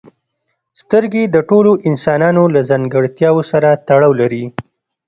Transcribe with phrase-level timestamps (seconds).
[0.81, 4.43] سترګې د ټولو انسانانو له ځانګړتیاوو سره تړاو لري.